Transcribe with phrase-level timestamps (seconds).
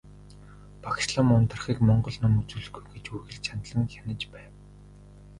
[0.83, 4.51] Багш лам Ундрахыг монгол ном үзүүлэхгүй гэж үргэлж чандлан хянаж байв.